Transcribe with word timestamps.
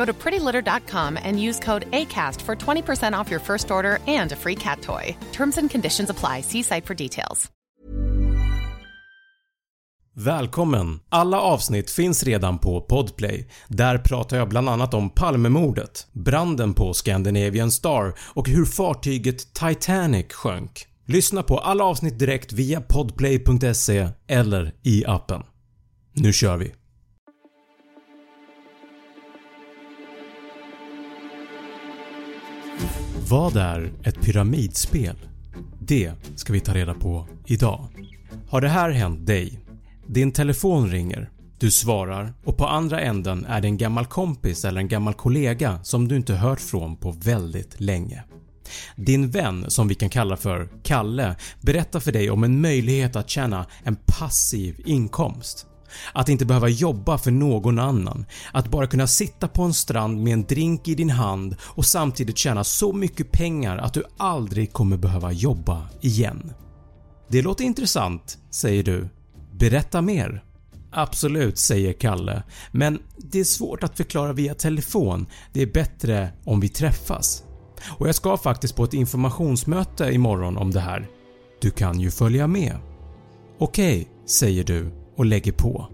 Go 0.00 0.06
to 0.06 0.14
prettylitter.com 0.14 1.18
and 1.24 1.40
use 1.48 1.64
code 1.64 1.84
ACAST 1.92 2.40
for 2.42 2.56
20% 2.56 3.20
off 3.20 3.30
your 3.30 3.40
first 3.40 3.70
order 3.70 3.98
and 4.20 4.32
a 4.32 4.36
free 4.36 4.56
cat 4.56 4.82
toy. 4.82 5.16
Terms 5.32 5.58
and 5.58 5.70
conditions 5.70 6.10
apply. 6.10 6.42
See 6.42 6.62
site 6.62 6.86
for 6.86 6.94
details. 6.94 7.50
Välkommen! 10.14 11.00
Alla 11.08 11.40
avsnitt 11.40 11.90
finns 11.90 12.24
redan 12.24 12.58
på 12.58 12.80
Podplay. 12.80 13.48
Där 13.68 13.98
pratar 13.98 14.36
jag 14.36 14.48
bland 14.48 14.68
annat 14.68 14.94
om 14.94 15.10
Palmemordet, 15.10 16.06
branden 16.12 16.74
på 16.74 16.94
Scandinavian 16.94 17.70
Star 17.70 18.14
och 18.34 18.48
hur 18.48 18.64
fartyget 18.64 19.54
Titanic 19.54 20.32
sjönk. 20.32 20.86
Lyssna 21.06 21.42
på 21.42 21.58
alla 21.58 21.84
avsnitt 21.84 22.18
direkt 22.18 22.52
via 22.52 22.80
podplay.se 22.80 24.08
eller 24.28 24.72
i 24.82 25.04
appen. 25.06 25.42
Nu 26.14 26.32
kör 26.32 26.56
vi! 26.56 26.79
Vad 33.30 33.56
är 33.56 33.92
ett 34.04 34.20
pyramidspel? 34.20 35.16
Det 35.80 36.12
ska 36.36 36.52
vi 36.52 36.60
ta 36.60 36.74
reda 36.74 36.94
på 36.94 37.26
idag. 37.46 37.88
Har 38.48 38.60
det 38.60 38.68
här 38.68 38.90
hänt 38.90 39.26
dig? 39.26 39.58
Din 40.06 40.32
telefon 40.32 40.90
ringer, 40.90 41.30
du 41.58 41.70
svarar 41.70 42.34
och 42.44 42.56
på 42.56 42.66
andra 42.66 43.00
änden 43.00 43.44
är 43.44 43.60
det 43.60 43.68
en 43.68 43.76
gammal 43.76 44.06
kompis 44.06 44.64
eller 44.64 44.80
en 44.80 44.88
gammal 44.88 45.14
kollega 45.14 45.78
som 45.82 46.08
du 46.08 46.16
inte 46.16 46.34
hört 46.34 46.60
från 46.60 46.96
på 46.96 47.10
väldigt 47.10 47.80
länge. 47.80 48.24
Din 48.96 49.30
vän 49.30 49.64
som 49.68 49.88
vi 49.88 49.94
kan 49.94 50.08
kalla 50.08 50.36
för 50.36 50.68
Kalle 50.82 51.36
berättar 51.60 52.00
för 52.00 52.12
dig 52.12 52.30
om 52.30 52.44
en 52.44 52.60
möjlighet 52.60 53.16
att 53.16 53.30
tjäna 53.30 53.66
en 53.84 53.96
passiv 54.06 54.80
inkomst. 54.84 55.66
Att 56.12 56.28
inte 56.28 56.46
behöva 56.46 56.68
jobba 56.68 57.18
för 57.18 57.30
någon 57.30 57.78
annan, 57.78 58.26
att 58.52 58.70
bara 58.70 58.86
kunna 58.86 59.06
sitta 59.06 59.48
på 59.48 59.62
en 59.62 59.74
strand 59.74 60.22
med 60.22 60.32
en 60.32 60.44
drink 60.44 60.88
i 60.88 60.94
din 60.94 61.10
hand 61.10 61.56
och 61.62 61.86
samtidigt 61.86 62.38
tjäna 62.38 62.64
så 62.64 62.92
mycket 62.92 63.32
pengar 63.32 63.78
att 63.78 63.94
du 63.94 64.04
aldrig 64.16 64.72
kommer 64.72 64.96
behöva 64.96 65.32
jobba 65.32 65.88
igen. 66.00 66.52
Det 67.28 67.42
låter 67.42 67.64
intressant, 67.64 68.38
säger 68.50 68.82
du. 68.82 69.08
Berätta 69.52 70.02
mer. 70.02 70.44
Absolut, 70.92 71.58
säger 71.58 71.92
Kalle, 71.92 72.42
men 72.72 72.98
det 73.16 73.40
är 73.40 73.44
svårt 73.44 73.82
att 73.82 73.96
förklara 73.96 74.32
via 74.32 74.54
telefon. 74.54 75.26
Det 75.52 75.62
är 75.62 75.66
bättre 75.66 76.32
om 76.44 76.60
vi 76.60 76.68
träffas. 76.68 77.44
Och 77.98 78.08
jag 78.08 78.14
ska 78.14 78.36
faktiskt 78.36 78.76
på 78.76 78.84
ett 78.84 78.94
informationsmöte 78.94 80.04
imorgon 80.04 80.56
om 80.56 80.70
det 80.70 80.80
här. 80.80 81.08
Du 81.60 81.70
kan 81.70 82.00
ju 82.00 82.10
följa 82.10 82.46
med. 82.46 82.76
Okej, 83.58 84.08
säger 84.26 84.64
du 84.64 84.99
och 85.20 85.26
lägger 85.26 85.52
på. 85.52 85.88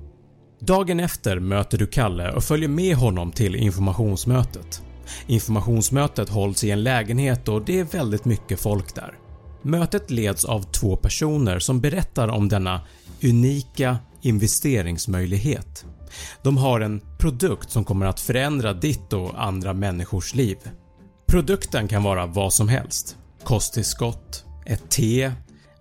Dagen 0.60 1.00
efter 1.00 1.38
möter 1.38 1.78
du 1.78 1.86
Kalle 1.86 2.32
och 2.32 2.44
följer 2.44 2.68
med 2.68 2.96
honom 2.96 3.32
till 3.32 3.56
informationsmötet. 3.56 4.82
Informationsmötet 5.26 6.28
hålls 6.28 6.64
i 6.64 6.70
en 6.70 6.82
lägenhet 6.82 7.48
och 7.48 7.64
det 7.64 7.80
är 7.80 7.84
väldigt 7.84 8.24
mycket 8.24 8.60
folk 8.60 8.94
där. 8.94 9.18
Mötet 9.62 10.10
leds 10.10 10.44
av 10.44 10.62
två 10.62 10.96
personer 10.96 11.58
som 11.58 11.80
berättar 11.80 12.28
om 12.28 12.48
denna 12.48 12.80
unika 13.22 13.98
investeringsmöjlighet. 14.22 15.84
De 16.42 16.56
har 16.56 16.80
en 16.80 17.00
produkt 17.18 17.70
som 17.70 17.84
kommer 17.84 18.06
att 18.06 18.20
förändra 18.20 18.72
ditt 18.72 19.12
och 19.12 19.44
andra 19.44 19.72
människors 19.72 20.34
liv. 20.34 20.56
Produkten 21.26 21.88
kan 21.88 22.02
vara 22.02 22.26
vad 22.26 22.52
som 22.52 22.68
helst. 22.68 23.16
Kosttillskott, 23.44 24.44
ett 24.66 24.90
te, 24.90 25.32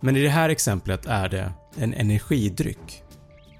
men 0.02 0.16
i 0.16 0.24
det 0.24 0.30
här 0.30 0.50
exemplet 0.50 1.06
är 1.06 1.30
det 1.30 1.52
en 1.76 1.94
energidryck. 1.94 3.05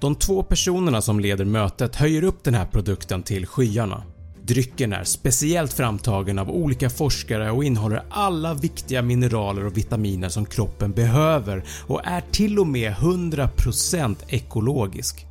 De 0.06 0.14
två 0.14 0.42
personerna 0.42 1.02
som 1.02 1.20
leder 1.20 1.44
mötet 1.44 1.96
höjer 1.96 2.24
upp 2.24 2.44
den 2.44 2.54
här 2.54 2.66
produkten 2.66 3.22
till 3.22 3.46
skyarna. 3.46 4.02
Drycken 4.42 4.92
är 4.92 5.04
speciellt 5.04 5.72
framtagen 5.72 6.38
av 6.38 6.50
olika 6.50 6.90
forskare 6.90 7.50
och 7.50 7.64
innehåller 7.64 8.02
alla 8.10 8.54
viktiga 8.54 9.02
mineraler 9.02 9.66
och 9.66 9.76
vitaminer 9.76 10.28
som 10.28 10.46
kroppen 10.46 10.92
behöver 10.92 11.64
och 11.86 12.00
är 12.04 12.22
till 12.30 12.58
och 12.58 12.66
med 12.66 12.92
100% 12.92 14.16
ekologisk. 14.28 15.26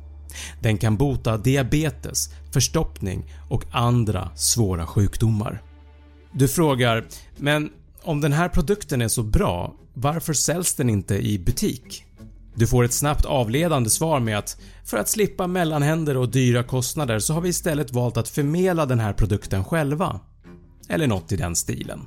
Den 0.60 0.78
kan 0.78 0.96
bota 0.96 1.36
diabetes, 1.36 2.30
förstoppning 2.52 3.32
och 3.48 3.64
andra 3.70 4.30
svåra 4.34 4.86
sjukdomar. 4.86 5.62
Du 6.32 6.48
frågar 6.48 7.04
“men 7.36 7.70
om 8.02 8.20
den 8.20 8.32
här 8.32 8.48
produkten 8.48 9.02
är 9.02 9.08
så 9.08 9.22
bra, 9.22 9.74
varför 9.94 10.32
säljs 10.32 10.74
den 10.74 10.90
inte 10.90 11.14
i 11.14 11.38
butik?” 11.38 12.05
Du 12.56 12.66
får 12.66 12.84
ett 12.84 12.92
snabbt 12.92 13.24
avledande 13.24 13.90
svar 13.90 14.20
med 14.20 14.38
att 14.38 14.56
“för 14.84 14.96
att 14.96 15.08
slippa 15.08 15.46
mellanhänder 15.46 16.16
och 16.16 16.28
dyra 16.28 16.62
kostnader 16.62 17.18
så 17.18 17.34
har 17.34 17.40
vi 17.40 17.48
istället 17.48 17.92
valt 17.92 18.16
att 18.16 18.28
förmedla 18.28 18.86
den 18.86 19.00
här 19.00 19.12
produkten 19.12 19.64
själva” 19.64 20.20
eller 20.88 21.06
något 21.06 21.32
i 21.32 21.36
den 21.36 21.56
stilen. 21.56 22.00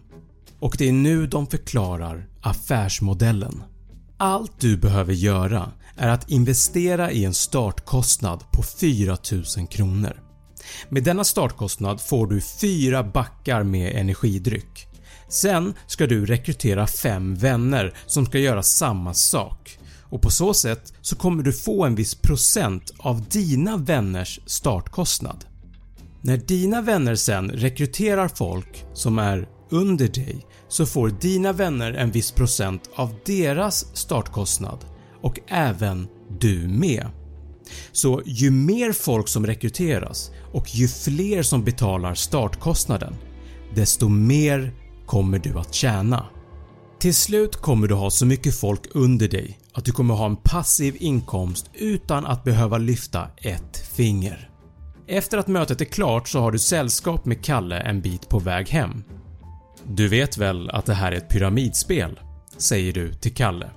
Och 0.59 0.75
det 0.77 0.89
är 0.89 0.93
nu 0.93 1.27
de 1.27 1.47
förklarar 1.47 2.27
affärsmodellen. 2.41 3.63
Allt 4.17 4.59
du 4.59 4.77
behöver 4.77 5.13
göra 5.13 5.71
är 5.97 6.09
att 6.09 6.29
investera 6.29 7.11
i 7.11 7.25
en 7.25 7.33
startkostnad 7.33 8.43
på 8.51 8.63
4000 8.63 9.67
kronor. 9.67 10.21
Med 10.89 11.03
denna 11.03 11.23
startkostnad 11.23 12.01
får 12.01 12.27
du 12.27 12.41
4 12.41 13.03
backar 13.03 13.63
med 13.63 13.95
energidryck. 13.95 14.87
Sen 15.29 15.73
ska 15.87 16.07
du 16.07 16.25
rekrytera 16.25 16.87
5 16.87 17.35
vänner 17.35 17.93
som 18.05 18.25
ska 18.25 18.39
göra 18.39 18.63
samma 18.63 19.13
sak 19.13 19.78
och 20.09 20.21
på 20.21 20.29
så 20.29 20.53
sätt 20.53 20.93
så 21.01 21.15
kommer 21.15 21.43
du 21.43 21.53
få 21.53 21.85
en 21.85 21.95
viss 21.95 22.15
procent 22.15 22.93
av 22.97 23.23
dina 23.29 23.77
vänners 23.77 24.39
startkostnad. 24.45 25.45
När 26.21 26.37
dina 26.37 26.81
vänner 26.81 27.15
sen 27.15 27.49
rekryterar 27.49 28.27
folk 28.27 28.85
som 28.93 29.19
är 29.19 29.49
under 29.69 30.07
dig 30.07 30.45
så 30.67 30.85
får 30.85 31.09
dina 31.09 31.53
vänner 31.53 31.93
en 31.93 32.11
viss 32.11 32.31
procent 32.31 32.89
av 32.95 33.15
deras 33.25 33.97
startkostnad 33.97 34.85
och 35.21 35.39
även 35.47 36.07
du 36.39 36.67
med. 36.67 37.07
Så 37.91 38.21
ju 38.25 38.51
mer 38.51 38.91
folk 38.91 39.27
som 39.27 39.47
rekryteras 39.47 40.31
och 40.53 40.75
ju 40.75 40.87
fler 40.87 41.43
som 41.43 41.63
betalar 41.63 42.13
startkostnaden 42.13 43.15
desto 43.75 44.09
mer 44.09 44.73
kommer 45.05 45.39
du 45.39 45.59
att 45.59 45.73
tjäna. 45.73 46.25
Till 46.99 47.15
slut 47.15 47.55
kommer 47.55 47.87
du 47.87 47.95
ha 47.95 48.09
så 48.09 48.25
mycket 48.25 48.59
folk 48.59 48.81
under 48.91 49.27
dig 49.27 49.59
att 49.79 49.85
du 49.85 49.91
kommer 49.91 50.13
ha 50.13 50.25
en 50.25 50.35
passiv 50.35 50.95
inkomst 50.99 51.69
utan 51.73 52.25
att 52.25 52.43
behöva 52.43 52.77
lyfta 52.77 53.27
ett 53.37 53.77
finger. 53.95 54.49
Efter 55.07 55.37
att 55.37 55.47
mötet 55.47 55.81
är 55.81 55.85
klart 55.85 56.27
så 56.27 56.39
har 56.39 56.51
du 56.51 56.59
sällskap 56.59 57.25
med 57.25 57.43
Kalle 57.43 57.79
en 57.79 58.01
bit 58.01 58.29
på 58.29 58.39
väg 58.39 58.69
hem. 58.69 59.03
“Du 59.87 60.07
vet 60.07 60.37
väl 60.37 60.69
att 60.69 60.85
det 60.85 60.93
här 60.93 61.11
är 61.11 61.15
ett 61.15 61.29
pyramidspel?” 61.29 62.19
säger 62.57 62.93
du 62.93 63.13
till 63.13 63.33
Kalle. 63.33 63.69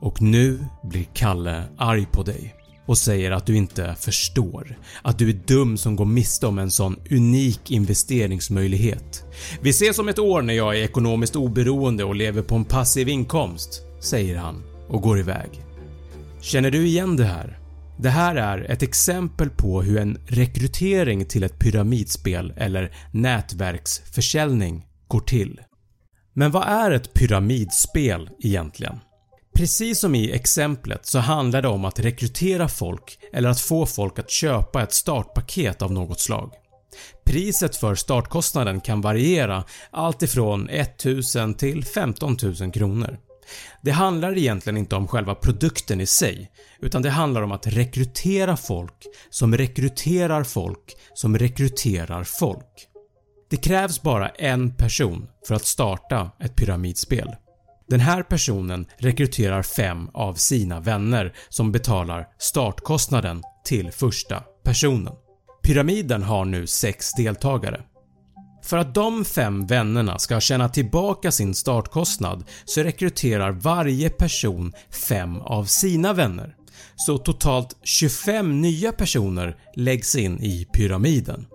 Och 0.00 0.22
nu 0.22 0.66
blir 0.82 1.04
Kalle 1.14 1.64
arg 1.78 2.06
på 2.12 2.22
dig 2.22 2.54
och 2.86 2.98
säger 2.98 3.30
att 3.30 3.46
du 3.46 3.56
inte 3.56 3.96
förstår, 4.00 4.78
att 5.02 5.18
du 5.18 5.28
är 5.28 5.40
dum 5.46 5.76
som 5.76 5.96
går 5.96 6.04
miste 6.04 6.46
om 6.46 6.58
en 6.58 6.70
sån 6.70 6.96
unik 7.10 7.70
investeringsmöjlighet. 7.70 9.24
Vi 9.60 9.70
ses 9.70 9.98
om 9.98 10.08
ett 10.08 10.18
år 10.18 10.42
när 10.42 10.54
jag 10.54 10.78
är 10.78 10.82
ekonomiskt 10.82 11.36
oberoende 11.36 12.04
och 12.04 12.14
lever 12.14 12.42
på 12.42 12.54
en 12.54 12.64
passiv 12.64 13.08
inkomst, 13.08 13.82
säger 14.00 14.36
han 14.36 14.73
och 14.88 15.02
går 15.02 15.18
iväg. 15.18 15.62
Känner 16.40 16.70
du 16.70 16.86
igen 16.86 17.16
det 17.16 17.24
här? 17.24 17.58
Det 17.98 18.10
här 18.10 18.36
är 18.36 18.70
ett 18.70 18.82
exempel 18.82 19.50
på 19.50 19.82
hur 19.82 19.98
en 19.98 20.18
rekrytering 20.26 21.24
till 21.24 21.42
ett 21.42 21.58
pyramidspel 21.58 22.52
eller 22.56 22.94
nätverksförsäljning 23.12 24.86
går 25.08 25.20
till. 25.20 25.60
Men 26.32 26.50
vad 26.50 26.68
är 26.68 26.90
ett 26.90 27.14
pyramidspel 27.14 28.30
egentligen? 28.38 29.00
Precis 29.54 30.00
som 30.00 30.14
i 30.14 30.32
exemplet 30.32 31.06
så 31.06 31.18
handlar 31.18 31.62
det 31.62 31.68
om 31.68 31.84
att 31.84 32.00
rekrytera 32.00 32.68
folk 32.68 33.18
eller 33.32 33.48
att 33.48 33.60
få 33.60 33.86
folk 33.86 34.18
att 34.18 34.30
köpa 34.30 34.82
ett 34.82 34.92
startpaket 34.92 35.82
av 35.82 35.92
något 35.92 36.20
slag. 36.20 36.52
Priset 37.24 37.76
för 37.76 37.94
startkostnaden 37.94 38.80
kan 38.80 39.00
variera 39.00 39.64
allt 39.90 40.22
ifrån 40.22 40.68
1000 40.68 41.54
till 41.54 41.84
15 41.84 42.36
000 42.60 42.72
kronor. 42.72 43.18
Det 43.82 43.90
handlar 43.90 44.38
egentligen 44.38 44.76
inte 44.76 44.96
om 44.96 45.08
själva 45.08 45.34
produkten 45.34 46.00
i 46.00 46.06
sig 46.06 46.50
utan 46.80 47.02
det 47.02 47.10
handlar 47.10 47.42
om 47.42 47.52
att 47.52 47.66
rekrytera 47.66 48.56
folk 48.56 49.06
som 49.30 49.56
rekryterar 49.56 50.44
folk 50.44 50.96
som 51.14 51.38
rekryterar 51.38 52.24
folk. 52.24 52.88
Det 53.50 53.56
krävs 53.56 54.02
bara 54.02 54.28
en 54.28 54.76
person 54.76 55.28
för 55.48 55.54
att 55.54 55.64
starta 55.64 56.30
ett 56.40 56.56
pyramidspel. 56.56 57.34
Den 57.88 58.00
här 58.00 58.22
personen 58.22 58.86
rekryterar 58.98 59.62
fem 59.62 60.10
av 60.14 60.34
sina 60.34 60.80
vänner 60.80 61.34
som 61.48 61.72
betalar 61.72 62.26
startkostnaden 62.38 63.42
till 63.64 63.92
första 63.92 64.42
personen. 64.64 65.14
Pyramiden 65.62 66.22
har 66.22 66.44
nu 66.44 66.66
6 66.66 67.14
deltagare. 67.14 67.82
För 68.64 68.76
att 68.76 68.94
de 68.94 69.24
fem 69.24 69.66
vännerna 69.66 70.18
ska 70.18 70.40
tjäna 70.40 70.68
tillbaka 70.68 71.32
sin 71.32 71.54
startkostnad 71.54 72.44
så 72.64 72.82
rekryterar 72.82 73.50
varje 73.52 74.10
person 74.10 74.72
fem 75.08 75.40
av 75.40 75.64
sina 75.64 76.12
vänner. 76.12 76.56
Så 76.96 77.18
totalt 77.18 77.76
25 77.82 78.60
nya 78.60 78.92
personer 78.92 79.56
läggs 79.76 80.16
in 80.16 80.42
i 80.42 80.66
pyramiden. 80.72 81.46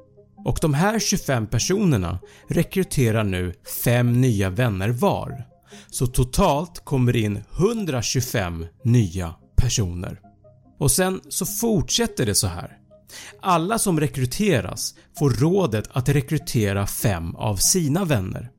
Och 0.46 0.58
de 0.62 0.74
här 0.74 1.00
25 1.00 1.48
personerna 1.48 2.20
rekryterar 2.50 3.24
nu 3.24 3.54
5 3.84 4.22
nya 4.22 4.50
vänner 4.50 4.90
var. 4.90 5.44
Så 5.92 6.08
totalt 6.08 6.86
kommer 6.86 7.14
det 7.14 7.20
in 7.20 7.44
125 7.58 8.66
nya 8.84 9.36
personer. 9.58 10.20
Och 10.80 10.92
sen 10.92 11.22
så 11.30 11.46
fortsätter 11.46 12.26
det 12.26 12.36
så 12.36 12.48
här. 12.48 12.79
Alla 13.42 13.80
som 13.80 14.00
rekryteras 14.00 14.96
får 15.20 15.30
rådet 15.30 15.86
att 15.92 16.10
rekrytera 16.10 16.88
5 16.88 17.36
av 17.36 17.56
sina 17.56 18.06
vänner. 18.06 18.52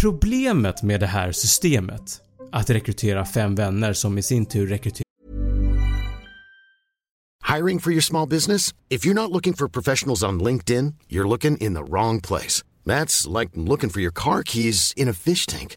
Problemet 0.00 0.82
med 0.82 1.00
det 1.00 1.06
här 1.06 1.32
systemet, 1.32 2.20
att 2.52 2.70
rekrytera 2.70 3.24
5 3.24 3.54
vänner 3.54 3.92
som 3.92 4.18
i 4.18 4.22
sin 4.22 4.46
tur 4.46 4.66
rekryterar 4.66 5.04
Hiring 7.54 7.78
for 7.78 7.92
your 7.92 8.02
small 8.02 8.26
business? 8.26 8.72
If 8.88 9.06
you're 9.06 9.14
not 9.14 9.30
looking 9.30 9.54
for 9.54 9.68
professionals 9.68 10.24
on 10.24 10.40
LinkedIn, 10.40 10.94
you're 11.08 11.28
looking 11.28 11.56
in 11.58 11.74
the 11.74 11.84
wrong 11.84 12.20
place. 12.20 12.64
That's 12.84 13.28
like 13.28 13.50
looking 13.54 13.90
for 13.90 14.00
your 14.00 14.12
car 14.12 14.42
keys 14.42 14.92
in 14.96 15.08
a 15.08 15.12
fish 15.12 15.46
tank. 15.46 15.76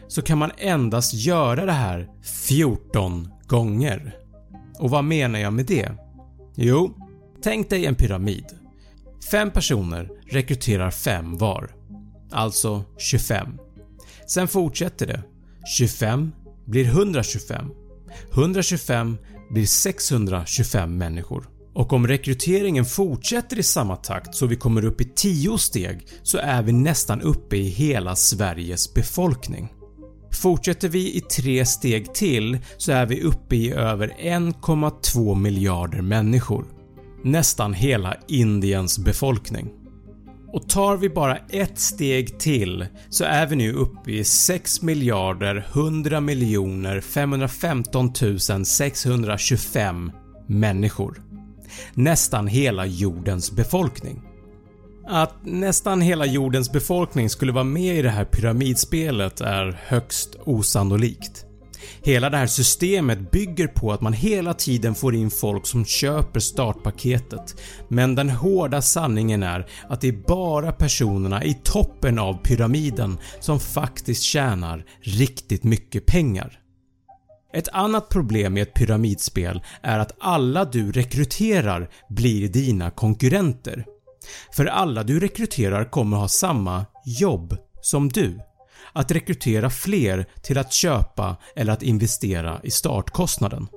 så 0.11 0.21
kan 0.21 0.37
man 0.37 0.51
endast 0.57 1.13
göra 1.13 1.65
det 1.65 1.71
här 1.71 2.09
14 2.23 3.27
gånger. 3.47 4.15
Och 4.79 4.89
vad 4.89 5.03
menar 5.03 5.39
jag 5.39 5.53
med 5.53 5.65
det? 5.65 5.91
Jo, 6.55 6.97
tänk 7.43 7.69
dig 7.69 7.85
en 7.85 7.95
pyramid. 7.95 8.45
5 9.31 9.51
personer 9.51 10.09
rekryterar 10.31 10.91
5 10.91 11.37
var. 11.37 11.75
Alltså 12.31 12.83
25. 12.97 13.47
Sen 14.27 14.47
fortsätter 14.47 15.07
det. 15.07 15.23
25 15.77 16.31
blir 16.65 16.85
125. 16.85 17.65
125 18.33 19.17
blir 19.51 19.65
625 19.65 20.97
människor. 20.97 21.49
Och 21.73 21.93
om 21.93 22.07
rekryteringen 22.07 22.85
fortsätter 22.85 23.59
i 23.59 23.63
samma 23.63 23.95
takt 23.95 24.35
så 24.35 24.45
vi 24.45 24.55
kommer 24.55 24.85
upp 24.85 25.01
i 25.01 25.11
10 25.15 25.57
steg 25.57 26.07
så 26.23 26.37
är 26.37 26.61
vi 26.61 26.71
nästan 26.71 27.21
uppe 27.21 27.57
i 27.57 27.69
hela 27.69 28.15
Sveriges 28.15 28.93
befolkning. 28.93 29.69
Fortsätter 30.31 30.89
vi 30.89 31.15
i 31.15 31.21
3 31.21 31.65
steg 31.65 32.13
till 32.13 32.57
så 32.77 32.91
är 32.91 33.05
vi 33.05 33.21
uppe 33.21 33.55
i 33.55 33.71
över 33.71 34.07
1,2 34.19 35.35
miljarder 35.35 36.01
människor. 36.01 36.65
Nästan 37.23 37.73
hela 37.73 38.15
Indiens 38.27 38.99
befolkning. 38.99 39.69
Och 40.53 40.69
tar 40.69 40.97
vi 40.97 41.09
bara 41.09 41.37
ett 41.37 41.79
steg 41.79 42.39
till 42.39 42.85
så 43.09 43.23
är 43.23 43.47
vi 43.47 43.55
nu 43.55 43.73
uppe 43.73 44.11
i 44.11 44.23
6 44.23 44.81
miljarder 44.81 45.67
100 45.73 46.21
miljoner 46.21 47.01
515 47.01 48.13
625 48.65 50.11
människor. 50.47 51.21
Nästan 51.93 52.47
hela 52.47 52.85
jordens 52.85 53.51
befolkning. 53.51 54.30
Att 55.07 55.35
nästan 55.43 56.01
hela 56.01 56.25
jordens 56.25 56.71
befolkning 56.71 57.29
skulle 57.29 57.51
vara 57.51 57.63
med 57.63 57.97
i 57.97 58.01
det 58.01 58.09
här 58.09 58.25
pyramidspelet 58.25 59.41
är 59.41 59.79
högst 59.85 60.35
osannolikt. 60.45 61.45
Hela 62.03 62.29
det 62.29 62.37
här 62.37 62.47
systemet 62.47 63.31
bygger 63.31 63.67
på 63.67 63.91
att 63.91 64.01
man 64.01 64.13
hela 64.13 64.53
tiden 64.53 64.95
får 64.95 65.15
in 65.15 65.31
folk 65.31 65.67
som 65.67 65.85
köper 65.85 66.39
startpaketet 66.39 67.55
men 67.87 68.15
den 68.15 68.29
hårda 68.29 68.81
sanningen 68.81 69.43
är 69.43 69.67
att 69.89 70.01
det 70.01 70.07
är 70.07 70.27
bara 70.27 70.71
personerna 70.71 71.43
i 71.43 71.53
toppen 71.63 72.19
av 72.19 72.33
pyramiden 72.43 73.17
som 73.39 73.59
faktiskt 73.59 74.23
tjänar 74.23 74.85
riktigt 75.01 75.63
mycket 75.63 76.05
pengar. 76.05 76.57
Ett 77.53 77.69
annat 77.73 78.09
problem 78.09 78.53
med 78.53 78.63
ett 78.63 78.73
pyramidspel 78.73 79.61
är 79.81 79.99
att 79.99 80.15
alla 80.19 80.65
du 80.65 80.91
rekryterar 80.91 81.89
blir 82.09 82.47
dina 82.47 82.91
konkurrenter. 82.91 83.85
För 84.55 84.65
alla 84.65 85.03
du 85.03 85.19
rekryterar 85.19 85.91
kommer 85.91 86.17
ha 86.17 86.27
samma 86.27 86.85
jobb 87.05 87.57
som 87.81 88.09
du. 88.09 88.39
Att 88.93 89.11
rekrytera 89.11 89.69
fler 89.69 90.25
till 90.43 90.57
att 90.57 90.73
köpa 90.73 91.35
eller 91.55 91.73
att 91.73 91.83
investera 91.83 92.59
i 92.63 92.71
startkostnaden. 92.71 93.67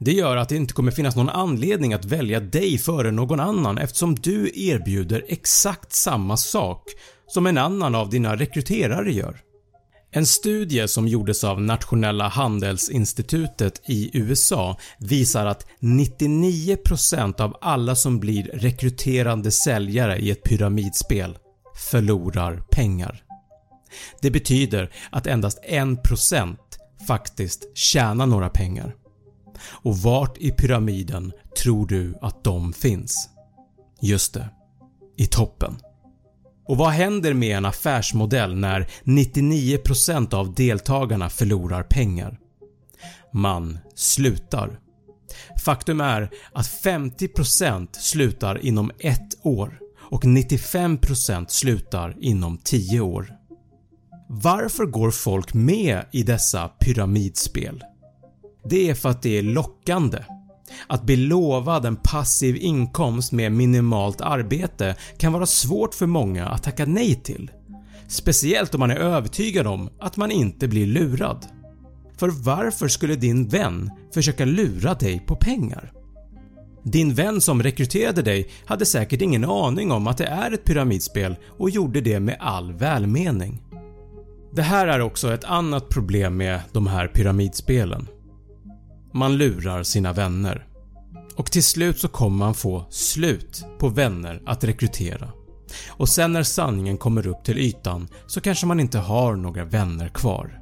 Det 0.00 0.12
gör 0.12 0.36
att 0.36 0.48
det 0.48 0.56
inte 0.56 0.74
kommer 0.74 0.90
finnas 0.90 1.16
någon 1.16 1.28
anledning 1.28 1.94
att 1.94 2.04
välja 2.04 2.40
dig 2.40 2.78
före 2.78 3.10
någon 3.10 3.40
annan 3.40 3.78
eftersom 3.78 4.14
du 4.14 4.50
erbjuder 4.54 5.24
exakt 5.28 5.92
samma 5.92 6.36
sak 6.36 6.82
som 7.26 7.46
en 7.46 7.58
annan 7.58 7.94
av 7.94 8.10
dina 8.10 8.36
rekryterare 8.36 9.12
gör. 9.12 9.40
En 10.16 10.26
studie 10.26 10.88
som 10.88 11.08
gjordes 11.08 11.44
av 11.44 11.62
Nationella 11.62 12.28
handelsinstitutet 12.28 13.80
i 13.84 14.10
USA 14.18 14.78
visar 14.98 15.46
att 15.46 15.66
99% 15.80 17.40
av 17.40 17.56
alla 17.60 17.96
som 17.96 18.20
blir 18.20 18.42
rekryterande 18.42 19.50
säljare 19.50 20.18
i 20.18 20.30
ett 20.30 20.42
pyramidspel 20.42 21.38
förlorar 21.90 22.62
pengar. 22.70 23.22
Det 24.20 24.30
betyder 24.30 24.90
att 25.10 25.26
endast 25.26 25.58
1% 25.68 26.56
faktiskt 27.08 27.76
tjänar 27.76 28.26
några 28.26 28.48
pengar. 28.48 28.94
Och 29.66 29.98
vart 29.98 30.38
i 30.38 30.50
pyramiden 30.50 31.32
tror 31.62 31.86
du 31.86 32.18
att 32.20 32.44
de 32.44 32.72
finns? 32.72 33.28
Just 34.02 34.34
det, 34.34 34.48
i 35.16 35.26
toppen. 35.26 35.76
Och 36.66 36.76
vad 36.76 36.90
händer 36.90 37.34
med 37.34 37.56
en 37.56 37.64
affärsmodell 37.64 38.54
när 38.56 38.86
99% 39.04 40.34
av 40.34 40.54
deltagarna 40.54 41.30
förlorar 41.30 41.82
pengar? 41.82 42.38
Man 43.32 43.78
slutar. 43.94 44.78
Faktum 45.64 46.00
är 46.00 46.30
att 46.52 46.66
50% 46.66 47.88
slutar 47.92 48.66
inom 48.66 48.90
ett 48.98 49.46
år 49.46 49.78
och 50.10 50.24
95% 50.24 51.46
slutar 51.48 52.16
inom 52.20 52.58
10 52.58 53.00
år. 53.00 53.32
Varför 54.28 54.86
går 54.86 55.10
folk 55.10 55.54
med 55.54 56.04
i 56.12 56.22
dessa 56.22 56.68
pyramidspel? 56.68 57.82
Det 58.64 58.90
är 58.90 58.94
för 58.94 59.08
att 59.08 59.22
det 59.22 59.38
är 59.38 59.42
lockande. 59.42 60.18
Att 60.86 61.02
bli 61.02 61.16
lovad 61.16 61.86
en 61.86 61.96
passiv 61.96 62.56
inkomst 62.56 63.32
med 63.32 63.52
minimalt 63.52 64.20
arbete 64.20 64.96
kan 65.18 65.32
vara 65.32 65.46
svårt 65.46 65.94
för 65.94 66.06
många 66.06 66.48
att 66.48 66.62
tacka 66.62 66.86
nej 66.86 67.14
till. 67.14 67.50
Speciellt 68.08 68.74
om 68.74 68.80
man 68.80 68.90
är 68.90 68.96
övertygad 68.96 69.66
om 69.66 69.90
att 70.00 70.16
man 70.16 70.30
inte 70.30 70.68
blir 70.68 70.86
lurad. 70.86 71.46
För 72.16 72.28
varför 72.28 72.88
skulle 72.88 73.16
din 73.16 73.48
vän 73.48 73.90
försöka 74.14 74.44
lura 74.44 74.94
dig 74.94 75.24
på 75.26 75.36
pengar? 75.36 75.92
Din 76.82 77.14
vän 77.14 77.40
som 77.40 77.62
rekryterade 77.62 78.22
dig 78.22 78.48
hade 78.64 78.86
säkert 78.86 79.22
ingen 79.22 79.44
aning 79.44 79.92
om 79.92 80.06
att 80.06 80.18
det 80.18 80.26
är 80.26 80.52
ett 80.52 80.64
pyramidspel 80.64 81.36
och 81.58 81.70
gjorde 81.70 82.00
det 82.00 82.20
med 82.20 82.36
all 82.40 82.72
välmening. 82.72 83.62
Det 84.52 84.62
här 84.62 84.86
är 84.86 85.00
också 85.00 85.34
ett 85.34 85.44
annat 85.44 85.88
problem 85.88 86.36
med 86.36 86.60
de 86.72 86.86
här 86.86 87.08
pyramidspelen. 87.08 88.08
Man 89.16 89.36
lurar 89.36 89.82
sina 89.82 90.12
vänner. 90.12 90.66
Och 91.36 91.50
till 91.50 91.64
slut 91.64 91.98
så 91.98 92.08
kommer 92.08 92.36
man 92.36 92.54
få 92.54 92.84
slut 92.90 93.64
på 93.78 93.88
vänner 93.88 94.42
att 94.46 94.64
rekrytera. 94.64 95.32
Och 95.88 96.08
sen 96.08 96.32
när 96.32 96.42
sanningen 96.42 96.96
kommer 96.96 97.26
upp 97.26 97.44
till 97.44 97.58
ytan 97.58 98.08
så 98.26 98.40
kanske 98.40 98.66
man 98.66 98.80
inte 98.80 98.98
har 98.98 99.36
några 99.36 99.64
vänner 99.64 100.08
kvar. 100.08 100.60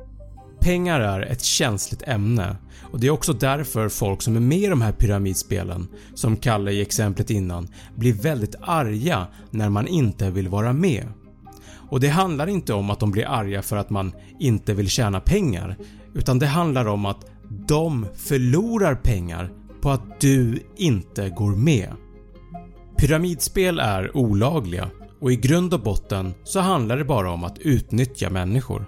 Pengar 0.61 1.01
är 1.01 1.21
ett 1.21 1.43
känsligt 1.43 2.03
ämne 2.03 2.57
och 2.93 3.01
det 3.01 3.07
är 3.07 3.11
också 3.11 3.33
därför 3.33 3.89
folk 3.89 4.23
som 4.23 4.37
är 4.37 4.41
med 4.41 4.59
i 4.59 4.67
de 4.67 4.83
här 4.83 4.93
pyramidspelen, 4.93 5.89
som 6.15 6.37
Kalle 6.37 6.73
i 6.73 6.81
exemplet 6.81 7.31
innan, 7.31 7.69
blir 7.97 8.13
väldigt 8.13 8.55
arga 8.63 9.27
när 9.51 9.69
man 9.69 9.87
inte 9.87 10.31
vill 10.31 10.49
vara 10.49 10.73
med. 10.73 11.05
Och 11.91 12.01
det 12.01 12.09
handlar 12.09 12.47
inte 12.47 12.75
om 12.75 12.91
att 12.91 13.01
de 13.01 13.11
blir 13.11 13.29
arga 13.29 13.63
för 13.63 13.77
att 13.77 13.91
man 13.91 14.13
inte 14.39 14.75
vill 14.75 14.89
tjäna 14.89 15.21
pengar 15.21 15.77
utan 16.15 16.39
det 16.39 16.47
handlar 16.47 16.87
om 16.87 17.07
att 17.07 17.32
de 17.69 18.07
förlorar 18.15 18.95
pengar 18.95 19.53
på 19.81 19.91
att 19.91 20.21
du 20.21 20.63
inte 20.77 21.29
går 21.29 21.57
med. 21.57 21.93
Pyramidspel 22.97 23.79
är 23.79 24.17
olagliga 24.17 24.91
och 25.21 25.33
i 25.33 25.37
grund 25.37 25.75
och 25.75 25.81
botten 25.81 26.35
så 26.45 26.61
handlar 26.61 26.97
det 26.97 27.05
bara 27.05 27.31
om 27.31 27.45
att 27.45 27.59
utnyttja 27.59 28.31
människor. 28.31 28.85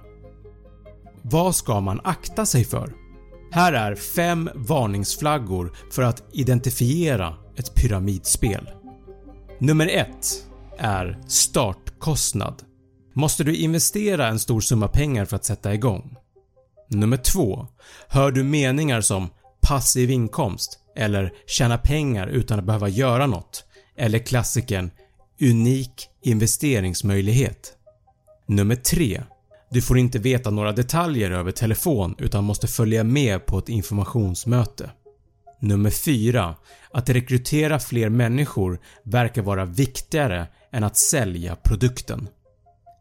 Vad 1.23 1.55
ska 1.55 1.81
man 1.81 2.01
akta 2.05 2.47
sig 2.47 2.65
för? 2.65 2.93
Här 3.51 3.73
är 3.73 3.95
5 3.95 4.51
varningsflaggor 4.55 5.73
för 5.91 6.03
att 6.03 6.23
identifiera 6.33 7.35
ett 7.57 7.75
pyramidspel. 7.75 8.71
Nummer 9.59 9.87
1 9.87 10.09
är 10.79 11.21
startkostnad. 11.27 12.63
Måste 13.15 13.45
du 13.45 13.57
investera 13.57 14.29
en 14.29 14.39
stor 14.39 14.61
summa 14.61 14.89
pengar 14.89 15.25
för 15.25 15.37
att 15.37 15.45
sätta 15.45 15.75
igång? 15.75 16.17
Nummer 16.95 17.17
2. 17.17 17.67
Hör 18.09 18.31
du 18.31 18.43
meningar 18.45 19.01
som 19.01 19.31
“passiv 19.61 20.11
inkomst” 20.11 20.79
eller 20.97 21.33
“tjäna 21.47 21.79
pengar 21.79 22.27
utan 22.27 22.59
att 22.59 22.65
behöva 22.65 22.89
göra 22.89 23.27
något” 23.27 23.65
eller 23.97 24.19
klassikern 24.19 24.91
“unik 25.41 26.09
investeringsmöjlighet”? 26.23 27.73
Nummer 28.47 28.77
3. 28.77 29.23
Du 29.71 29.83
får 29.83 29.99
inte 29.99 30.19
veta 30.19 30.51
några 30.51 30.73
detaljer 30.73 31.31
över 31.31 31.53
telefon 31.53 32.15
utan 32.19 32.45
måste 32.45 32.67
följa 32.67 33.05
med 33.05 33.47
på 33.47 33.59
ett 33.59 33.69
informationsmöte. 33.69 34.91
Nummer 35.61 35.91
4. 35.91 36.55
Att 36.93 37.09
rekrytera 37.09 37.79
fler 37.79 38.09
människor 38.09 38.81
verkar 39.05 39.43
vara 39.43 39.65
viktigare 39.65 40.47
än 40.73 40.85
att 40.85 40.97
sälja 40.97 41.57
produkten. 41.57 42.29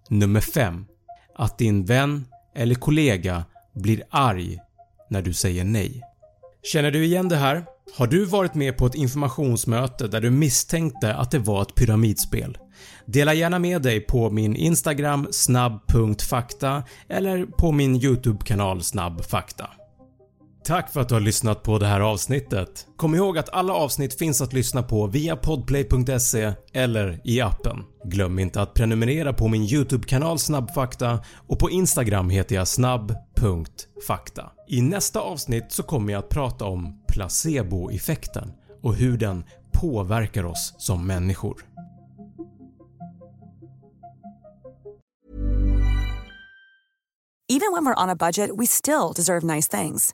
Nummer 0.10 0.42
5. 0.42 0.86
Att 1.36 1.58
din 1.58 1.86
vän 1.86 2.26
eller 2.56 2.76
kollega 2.76 3.46
blir 3.74 4.04
arg 4.10 4.60
när 5.10 5.22
du 5.22 5.34
säger 5.34 5.64
nej. 5.64 6.02
Känner 6.64 6.92
du 6.92 7.06
igen 7.06 7.30
det 7.30 7.36
här? 7.36 7.66
Har 7.96 8.08
du 8.08 8.26
varit 8.26 8.54
med 8.54 8.78
på 8.78 8.86
ett 8.86 8.96
informationsmöte 8.96 10.08
där 10.08 10.22
du 10.22 10.30
misstänkte 10.30 11.14
att 11.14 11.32
det 11.32 11.40
var 11.40 11.62
ett 11.62 11.76
pyramidspel? 11.76 12.58
Dela 13.06 13.34
gärna 13.34 13.60
med 13.60 13.82
dig 13.82 14.00
på 14.00 14.30
min 14.30 14.56
Instagram 14.56 15.28
snabb.fakta 15.32 16.84
eller 17.10 17.46
på 17.46 17.72
min 17.72 17.96
YouTube-kanal 17.96 18.84
snabbfakta. 18.84 19.70
Tack 20.66 20.94
för 20.94 21.02
att 21.02 21.10
du 21.10 21.16
har 21.16 21.22
lyssnat 21.22 21.64
på 21.64 21.80
det 21.80 21.86
här 21.86 22.00
avsnittet. 22.00 22.88
Kom 22.98 23.16
ihåg 23.16 23.38
att 23.38 23.50
alla 23.50 23.74
avsnitt 23.74 24.20
finns 24.20 24.42
att 24.42 24.54
lyssna 24.54 24.84
på 24.84 25.08
via 25.08 25.36
podplay.se 25.36 26.54
eller 26.74 27.22
i 27.24 27.42
appen. 27.42 27.84
Glöm 28.04 28.40
inte 28.40 28.62
att 28.62 28.74
prenumerera 28.74 29.34
på 29.34 29.48
min 29.48 29.64
YouTube-kanal 29.64 30.40
Snabbfakta 30.40 31.20
och 31.48 31.60
på 31.60 31.70
Instagram 31.70 32.30
heter 32.30 32.56
jag 32.56 32.68
snabb.fakta. 32.68 34.52
I 34.68 34.82
nästa 34.82 35.20
avsnitt 35.20 35.72
så 35.72 35.84
kommer 35.84 36.14
jag 36.14 36.20
att 36.20 36.30
prata 36.30 36.66
om 36.66 37.04
placeboeffekten 37.08 38.52
och 38.82 38.96
hur 38.96 39.18
den 39.18 39.44
påverkar 39.74 40.44
oss 40.44 40.74
som 40.78 41.08
människor. 41.08 41.66
Even 47.50 47.72
when 47.74 47.86
we're 47.86 48.04
on 48.04 48.10
a 48.10 48.16
budget 48.16 48.50
we 48.60 48.66
still 48.66 49.14
deserve 49.16 49.56
nice 49.56 49.68
things. 49.68 50.14